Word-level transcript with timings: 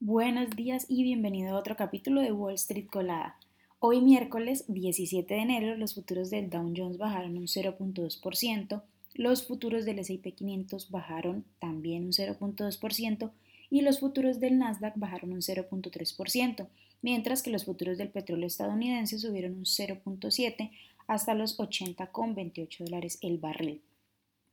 Buenos 0.00 0.50
días 0.50 0.86
y 0.88 1.02
bienvenido 1.02 1.56
a 1.56 1.58
otro 1.58 1.74
capítulo 1.74 2.20
de 2.20 2.30
Wall 2.30 2.54
Street 2.54 2.86
Colada. 2.86 3.36
Hoy 3.80 4.00
miércoles 4.00 4.64
17 4.68 5.34
de 5.34 5.40
enero 5.40 5.76
los 5.76 5.96
futuros 5.96 6.30
del 6.30 6.50
Dow 6.50 6.72
Jones 6.74 6.98
bajaron 6.98 7.36
un 7.36 7.48
0.2%, 7.48 8.82
los 9.14 9.44
futuros 9.44 9.84
del 9.84 9.98
S&P 9.98 10.30
500 10.34 10.92
bajaron 10.92 11.44
también 11.58 12.04
un 12.04 12.12
0.2% 12.12 13.32
y 13.70 13.80
los 13.80 13.98
futuros 13.98 14.38
del 14.38 14.58
Nasdaq 14.58 14.94
bajaron 14.94 15.32
un 15.32 15.40
0.3%, 15.40 16.68
mientras 17.02 17.42
que 17.42 17.50
los 17.50 17.64
futuros 17.64 17.98
del 17.98 18.10
petróleo 18.10 18.46
estadounidense 18.46 19.18
subieron 19.18 19.54
un 19.54 19.64
0.7 19.64 20.70
hasta 21.08 21.34
los 21.34 21.58
80,28 21.58 22.84
dólares 22.84 23.18
el 23.20 23.38
barril. 23.38 23.82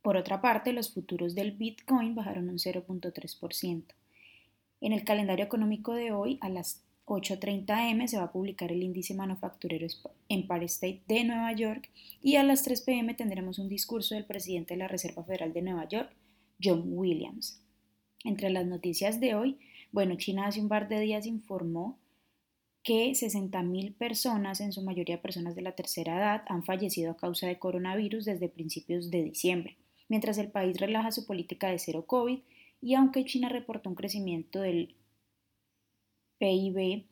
Por 0.02 0.16
otra 0.16 0.40
parte, 0.40 0.72
los 0.72 0.92
futuros 0.92 1.36
del 1.36 1.52
Bitcoin 1.52 2.16
bajaron 2.16 2.48
un 2.48 2.58
0.3%. 2.58 3.84
En 4.86 4.92
el 4.92 5.02
calendario 5.02 5.44
económico 5.44 5.94
de 5.94 6.12
hoy, 6.12 6.38
a 6.40 6.48
las 6.48 6.84
8.30 7.06 7.90
am, 7.90 8.06
se 8.06 8.18
va 8.18 8.22
a 8.26 8.30
publicar 8.30 8.70
el 8.70 8.84
índice 8.84 9.14
manufacturero 9.14 9.84
Empire 10.28 10.66
State 10.66 11.02
de 11.08 11.24
Nueva 11.24 11.52
York 11.54 11.90
y 12.22 12.36
a 12.36 12.44
las 12.44 12.62
3 12.62 12.82
pm 12.82 13.14
tendremos 13.14 13.58
un 13.58 13.68
discurso 13.68 14.14
del 14.14 14.26
presidente 14.26 14.74
de 14.74 14.78
la 14.78 14.86
Reserva 14.86 15.24
Federal 15.24 15.52
de 15.52 15.62
Nueva 15.62 15.88
York, 15.88 16.12
John 16.62 16.84
Williams. 16.86 17.60
Entre 18.22 18.48
las 18.48 18.64
noticias 18.64 19.18
de 19.18 19.34
hoy, 19.34 19.58
bueno, 19.90 20.14
China 20.18 20.46
hace 20.46 20.60
un 20.60 20.68
par 20.68 20.86
de 20.86 21.00
días 21.00 21.26
informó 21.26 21.98
que 22.84 23.10
60.000 23.10 23.92
personas, 23.92 24.60
en 24.60 24.70
su 24.70 24.82
mayoría 24.82 25.20
personas 25.20 25.56
de 25.56 25.62
la 25.62 25.72
tercera 25.72 26.16
edad, 26.16 26.44
han 26.46 26.62
fallecido 26.62 27.10
a 27.10 27.16
causa 27.16 27.48
de 27.48 27.58
coronavirus 27.58 28.26
desde 28.26 28.48
principios 28.48 29.10
de 29.10 29.24
diciembre, 29.24 29.78
mientras 30.08 30.38
el 30.38 30.52
país 30.52 30.78
relaja 30.78 31.10
su 31.10 31.26
política 31.26 31.70
de 31.70 31.80
cero 31.80 32.04
COVID 32.06 32.38
y 32.86 32.94
aunque 32.94 33.24
China 33.24 33.48
reportó 33.48 33.90
un 33.90 33.96
crecimiento 33.96 34.60
del 34.60 34.94
PIB 36.38 37.06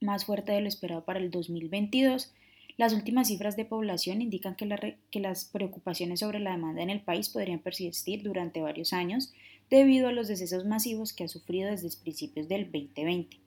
más 0.00 0.24
fuerte 0.24 0.50
de 0.50 0.60
lo 0.60 0.66
esperado 0.66 1.04
para 1.04 1.20
el 1.20 1.30
2022, 1.30 2.34
las 2.76 2.92
últimas 2.92 3.28
cifras 3.28 3.56
de 3.56 3.64
población 3.64 4.20
indican 4.20 4.56
que, 4.56 4.66
las 5.20 5.44
preocupaciones 5.44 6.18
sobre 6.18 6.40
la 6.40 6.50
demanda 6.50 6.82
en 6.82 6.90
el 6.90 7.02
país 7.02 7.28
podrían 7.28 7.60
persistir 7.60 8.24
durante 8.24 8.60
varios 8.60 8.92
años 8.92 9.32
debido 9.70 10.08
a 10.08 10.12
los 10.12 10.26
decesos 10.26 10.64
masivos 10.64 11.12
que 11.12 11.22
ha 11.22 11.28
sufrido 11.28 11.70
desde 11.70 11.96
principios 12.02 12.48
del 12.48 12.64
2020. 12.64 13.38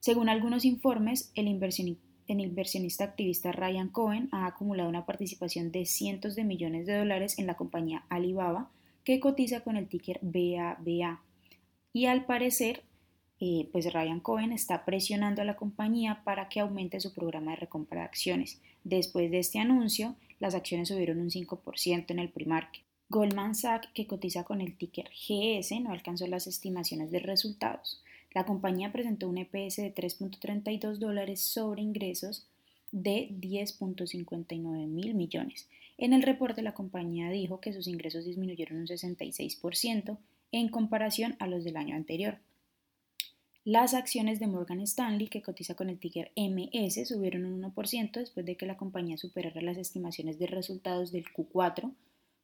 Según 0.00 0.30
algunos 0.30 0.64
informes, 0.64 1.30
el, 1.34 1.46
el 1.46 2.40
inversionista 2.40 3.04
activista 3.04 3.52
Ryan 3.52 3.90
Cohen 3.90 4.30
ha 4.32 4.46
acumulado 4.46 4.88
una 4.88 5.04
participación 5.04 5.72
de 5.72 5.84
cientos 5.84 6.36
de 6.36 6.44
millones 6.44 6.86
de 6.86 6.96
dólares 6.96 7.38
en 7.38 7.46
la 7.46 7.58
compañía 7.58 8.06
Alibaba, 8.08 8.70
que 9.04 9.20
cotiza 9.20 9.60
con 9.60 9.76
el 9.76 9.88
ticker 9.88 10.18
BABA. 10.22 11.22
Y 11.92 12.06
al 12.06 12.24
parecer, 12.24 12.82
eh, 13.40 13.68
pues 13.72 13.92
Ryan 13.92 14.20
Cohen 14.20 14.52
está 14.52 14.84
presionando 14.84 15.42
a 15.42 15.44
la 15.44 15.56
compañía 15.56 16.22
para 16.24 16.48
que 16.48 16.60
aumente 16.60 17.00
su 17.00 17.12
programa 17.12 17.50
de 17.50 17.56
recompra 17.56 18.00
de 18.00 18.06
acciones. 18.06 18.60
Después 18.84 19.30
de 19.30 19.40
este 19.40 19.58
anuncio, 19.58 20.14
las 20.38 20.54
acciones 20.54 20.88
subieron 20.88 21.20
un 21.20 21.30
5% 21.30 22.10
en 22.10 22.18
el 22.18 22.28
primarque. 22.28 22.80
Goldman 23.08 23.54
Sachs, 23.54 23.88
que 23.92 24.06
cotiza 24.06 24.44
con 24.44 24.60
el 24.60 24.76
ticker 24.76 25.10
GS, 25.10 25.78
no 25.80 25.92
alcanzó 25.92 26.26
las 26.26 26.46
estimaciones 26.46 27.10
de 27.10 27.18
resultados. 27.18 28.02
La 28.32 28.46
compañía 28.46 28.92
presentó 28.92 29.28
un 29.28 29.38
EPS 29.38 29.76
de 29.76 29.94
3.32 29.94 30.96
dólares 30.96 31.40
sobre 31.40 31.82
ingresos 31.82 32.46
de 32.90 33.28
10.59 33.40 34.86
mil 34.86 35.14
millones. 35.14 35.68
En 36.02 36.12
el 36.12 36.22
reporte 36.22 36.62
la 36.62 36.74
compañía 36.74 37.30
dijo 37.30 37.60
que 37.60 37.72
sus 37.72 37.86
ingresos 37.86 38.24
disminuyeron 38.24 38.80
un 38.80 38.88
66% 38.88 40.18
en 40.50 40.68
comparación 40.68 41.36
a 41.38 41.46
los 41.46 41.62
del 41.62 41.76
año 41.76 41.94
anterior. 41.94 42.38
Las 43.64 43.94
acciones 43.94 44.40
de 44.40 44.48
Morgan 44.48 44.80
Stanley, 44.80 45.28
que 45.28 45.42
cotiza 45.42 45.76
con 45.76 45.88
el 45.90 46.00
ticker 46.00 46.32
MS, 46.34 47.06
subieron 47.06 47.44
un 47.44 47.62
1% 47.62 48.14
después 48.14 48.44
de 48.44 48.56
que 48.56 48.66
la 48.66 48.76
compañía 48.76 49.16
superara 49.16 49.62
las 49.62 49.76
estimaciones 49.76 50.40
de 50.40 50.48
resultados 50.48 51.12
del 51.12 51.26
Q4 51.26 51.92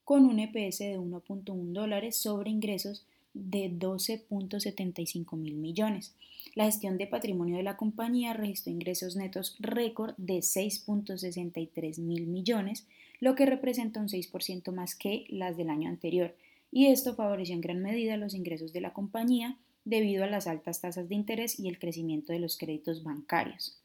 con 0.04 0.26
un 0.26 0.38
EPS 0.38 0.78
de 0.78 0.96
1.1 1.00 1.72
dólares 1.72 2.16
sobre 2.16 2.50
ingresos 2.50 3.06
de 3.34 3.72
12.75 3.72 5.36
mil 5.36 5.56
millones. 5.56 6.14
La 6.58 6.64
gestión 6.64 6.98
de 6.98 7.06
patrimonio 7.06 7.56
de 7.56 7.62
la 7.62 7.76
compañía 7.76 8.32
registró 8.32 8.72
ingresos 8.72 9.14
netos 9.14 9.54
récord 9.60 10.16
de 10.16 10.38
6.63 10.38 12.00
mil 12.00 12.26
millones, 12.26 12.84
lo 13.20 13.36
que 13.36 13.46
representa 13.46 14.00
un 14.00 14.08
6% 14.08 14.72
más 14.72 14.96
que 14.96 15.24
las 15.28 15.56
del 15.56 15.70
año 15.70 15.88
anterior, 15.88 16.34
y 16.72 16.86
esto 16.86 17.14
favoreció 17.14 17.54
en 17.54 17.60
gran 17.60 17.80
medida 17.80 18.16
los 18.16 18.34
ingresos 18.34 18.72
de 18.72 18.80
la 18.80 18.92
compañía 18.92 19.56
debido 19.84 20.24
a 20.24 20.26
las 20.26 20.48
altas 20.48 20.80
tasas 20.80 21.08
de 21.08 21.14
interés 21.14 21.60
y 21.60 21.68
el 21.68 21.78
crecimiento 21.78 22.32
de 22.32 22.40
los 22.40 22.58
créditos 22.58 23.04
bancarios. 23.04 23.78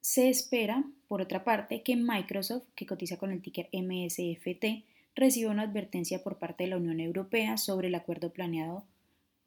Se 0.00 0.30
espera, 0.30 0.82
por 1.08 1.20
otra 1.20 1.44
parte, 1.44 1.82
que 1.82 1.94
Microsoft, 1.94 2.64
que 2.74 2.86
cotiza 2.86 3.18
con 3.18 3.32
el 3.32 3.42
ticker 3.42 3.68
MSFT, 3.74 4.86
reciba 5.14 5.50
una 5.50 5.64
advertencia 5.64 6.22
por 6.22 6.38
parte 6.38 6.64
de 6.64 6.70
la 6.70 6.78
Unión 6.78 7.00
Europea 7.00 7.58
sobre 7.58 7.88
el 7.88 7.96
acuerdo 7.96 8.30
planeado 8.30 8.86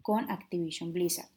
con 0.03 0.29
Activision 0.29 0.93
Blizzard. 0.93 1.33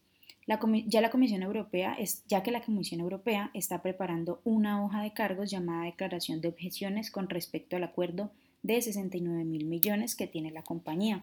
Ya, 0.46 1.00
la 1.00 1.10
Comisión 1.10 1.42
Europea 1.42 1.96
ya 2.26 2.42
que 2.42 2.50
la 2.50 2.62
Comisión 2.62 3.00
Europea 3.00 3.50
está 3.54 3.82
preparando 3.82 4.40
una 4.44 4.82
hoja 4.84 5.02
de 5.02 5.12
cargos 5.12 5.50
llamada 5.50 5.84
Declaración 5.84 6.40
de 6.40 6.48
Objeciones 6.48 7.10
con 7.10 7.28
respecto 7.28 7.76
al 7.76 7.84
acuerdo 7.84 8.30
de 8.62 8.80
69 8.80 9.44
mil 9.44 9.66
millones 9.66 10.14
que 10.14 10.26
tiene 10.26 10.50
la 10.50 10.62
compañía. 10.62 11.22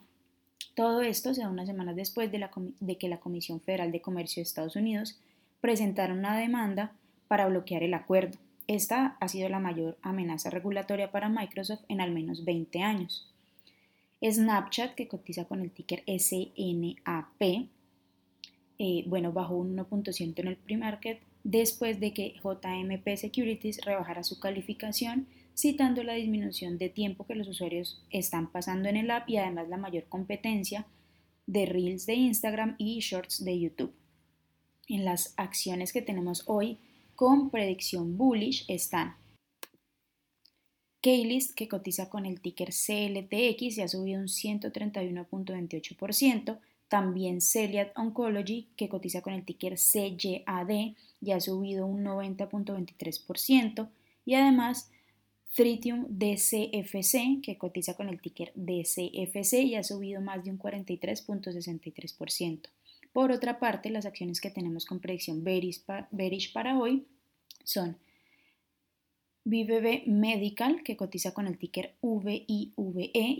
Todo 0.75 1.01
esto 1.01 1.33
se 1.33 1.41
da 1.41 1.49
unas 1.49 1.67
semanas 1.67 1.95
después 1.95 2.31
de, 2.31 2.47
de 2.79 2.97
que 2.97 3.09
la 3.09 3.19
Comisión 3.19 3.61
Federal 3.61 3.91
de 3.91 4.01
Comercio 4.01 4.41
de 4.41 4.47
Estados 4.47 4.75
Unidos 4.75 5.19
presentara 5.61 6.13
una 6.13 6.37
demanda 6.37 6.93
para 7.27 7.47
bloquear 7.47 7.83
el 7.83 7.93
acuerdo. 7.93 8.37
Esta 8.67 9.17
ha 9.19 9.27
sido 9.27 9.49
la 9.49 9.59
mayor 9.59 9.97
amenaza 10.01 10.49
regulatoria 10.49 11.11
para 11.11 11.29
Microsoft 11.29 11.83
en 11.87 12.01
al 12.01 12.11
menos 12.11 12.45
20 12.45 12.81
años. 12.81 13.31
Snapchat, 14.23 14.95
que 14.95 15.07
cotiza 15.07 15.45
con 15.45 15.61
el 15.61 15.71
ticker 15.71 16.03
SNAP, 16.07 17.67
eh, 18.77 19.03
bueno, 19.07 19.31
bajó 19.31 19.55
un 19.55 19.75
1.1 19.75 20.33
en 20.37 20.47
el 20.47 20.57
pre-market 20.57 21.21
después 21.43 21.99
de 21.99 22.13
que 22.13 22.33
JMP 22.43 23.15
Securities 23.15 23.83
rebajara 23.85 24.23
su 24.23 24.39
calificación, 24.39 25.27
citando 25.55 26.03
la 26.03 26.13
disminución 26.13 26.77
de 26.77 26.89
tiempo 26.89 27.25
que 27.25 27.35
los 27.35 27.47
usuarios 27.47 28.03
están 28.09 28.51
pasando 28.51 28.89
en 28.89 28.97
el 28.97 29.11
app 29.11 29.29
y 29.29 29.37
además 29.37 29.69
la 29.69 29.77
mayor 29.77 30.05
competencia 30.05 30.85
de 31.47 31.65
Reels 31.65 32.05
de 32.05 32.15
Instagram 32.15 32.75
y 32.77 32.99
Shorts 32.99 33.45
de 33.45 33.59
YouTube. 33.59 33.93
En 34.87 35.05
las 35.05 35.33
acciones 35.37 35.93
que 35.93 36.01
tenemos 36.01 36.43
hoy, 36.47 36.79
con 37.15 37.49
predicción 37.49 38.17
bullish 38.17 38.65
están 38.67 39.15
Keylist, 41.05 41.55
que 41.55 41.67
cotiza 41.67 42.09
con 42.09 42.25
el 42.25 42.41
ticker 42.41 42.69
CLTX 42.69 43.77
y 43.77 43.81
ha 43.81 43.87
subido 43.87 44.19
un 44.19 44.25
131.28%, 44.25 46.57
también 46.87 47.41
Celiad 47.41 47.89
Oncology, 47.95 48.67
que 48.75 48.89
cotiza 48.89 49.21
con 49.21 49.33
el 49.33 49.43
ticker 49.43 49.77
CYAD 49.77 50.95
y 51.21 51.31
ha 51.31 51.39
subido 51.39 51.85
un 51.85 52.03
90.23%, 52.03 53.89
y 54.25 54.35
además 54.35 54.89
Tritium 55.55 56.05
DCFC, 56.09 57.41
que 57.41 57.57
cotiza 57.57 57.93
con 57.93 58.09
el 58.09 58.19
ticker 58.19 58.51
DCFC 58.55 59.53
y 59.63 59.75
ha 59.75 59.83
subido 59.83 60.19
más 60.19 60.43
de 60.43 60.51
un 60.51 60.59
43.63%. 60.59 62.59
Por 63.13 63.31
otra 63.31 63.57
parte, 63.59 63.89
las 63.89 64.05
acciones 64.05 64.41
que 64.41 64.49
tenemos 64.49 64.85
con 64.85 64.99
predicción 64.99 65.45
bearish 65.45 66.51
para 66.51 66.77
hoy 66.77 67.05
son 67.63 67.97
BBB 69.45 70.07
Medical, 70.07 70.83
que 70.83 70.97
cotiza 70.97 71.33
con 71.35 71.45
el 71.45 71.59
ticker 71.59 71.93
VIVE 72.01 72.45
y 72.47 72.73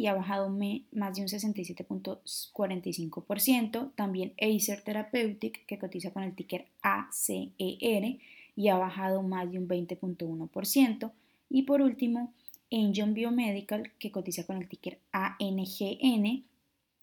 ha 0.08 0.14
bajado 0.14 0.50
más 0.50 1.16
de 1.16 1.24
un 1.24 1.28
67.45%. 1.28 3.92
También 3.96 4.34
Acer 4.40 4.82
Therapeutic, 4.82 5.66
que 5.66 5.80
cotiza 5.80 6.12
con 6.12 6.22
el 6.22 6.36
ticker 6.36 6.68
ACER 6.84 8.20
y 8.56 8.68
ha 8.70 8.78
bajado 8.78 9.24
más 9.24 9.52
de 9.52 9.58
un 9.58 9.68
20.1%. 9.68 11.12
Y 11.50 11.64
por 11.64 11.82
último, 11.82 12.32
Engine 12.70 13.14
Biomedical, 13.14 13.92
que 13.98 14.12
cotiza 14.12 14.46
con 14.46 14.58
el 14.58 14.70
ticker 14.70 15.00
ANGN 15.12 16.44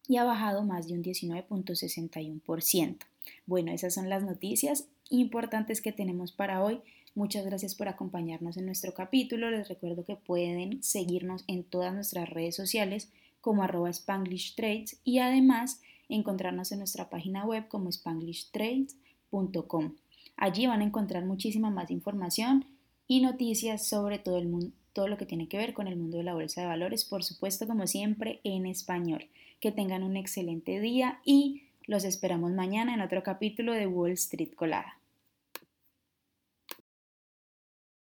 y 0.09 0.17
ha 0.17 0.25
bajado 0.25 0.63
más 0.63 0.87
de 0.87 0.95
un 0.95 1.03
19.61%. 1.03 2.99
Bueno, 3.47 3.73
esas 3.73 3.95
son 3.95 4.09
las 4.09 4.23
noticias 4.23 4.87
importantes 5.11 5.81
que 5.81 5.91
tenemos 5.91 6.31
para 6.31 6.63
hoy. 6.63 6.83
Muchas 7.15 7.45
gracias 7.45 7.75
por 7.75 7.89
acompañarnos 7.89 8.57
en 8.57 8.65
nuestro 8.65 8.95
capítulo. 8.95 9.51
Les 9.51 9.69
recuerdo 9.69 10.03
que 10.05 10.17
pueden 10.17 10.83
seguirnos 10.83 11.45
en 11.47 11.63
todas 11.63 11.93
nuestras 11.93 12.31
redes 12.31 12.57
sociales 12.57 13.11
como 13.43 13.63
arroba 13.63 13.91
Spanglish 13.91 14.55
Trades 14.55 14.99
y 15.05 15.19
además 15.19 15.83
encontrarnos 16.09 16.73
en 16.73 16.79
nuestra 16.79 17.11
página 17.11 17.45
web 17.45 17.69
como 17.69 17.93
spanglishtrades.com. 17.93 19.93
Allí 20.39 20.67
van 20.67 20.81
a 20.81 20.85
encontrar 20.85 21.27
muchísima 21.27 21.69
más 21.69 21.91
información 21.91 22.65
y 23.07 23.21
noticias 23.21 23.87
sobre 23.87 24.19
todo, 24.19 24.39
el 24.39 24.49
mundo, 24.49 24.71
todo 24.95 25.07
lo 25.07 25.19
que 25.19 25.27
tiene 25.27 25.49
que 25.49 25.59
ver 25.59 25.75
con 25.75 25.89
el 25.89 25.97
mundo 25.97 26.17
de 26.17 26.25
la 26.25 26.33
bolsa 26.33 26.63
de 26.63 26.67
valores, 26.67 27.05
por 27.05 27.25
supuesto 27.25 27.67
como 27.67 27.87
siempre 27.87 28.41
en 28.43 28.65
español. 28.65 29.27
Que 29.61 29.71
tengan 29.71 30.03
un 30.03 30.17
excelente 30.17 30.81
día 30.81 31.21
y 31.27 31.65
Los 31.85 32.05
esperamos 32.05 32.53
mañana 32.53 32.95
en 32.95 33.03
otro 33.03 33.25
capítulo 33.25 33.73
de 33.73 33.89
Wall 33.89 34.13
Street 34.13 34.55
Colada. 34.55 35.02